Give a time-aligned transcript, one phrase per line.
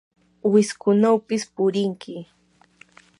[0.51, 2.15] wiskunawpis purinki.